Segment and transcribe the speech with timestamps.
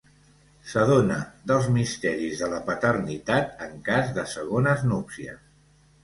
[0.69, 1.17] S'adona
[1.51, 5.37] dels misteris de la paternitat en cas de segones núpcies.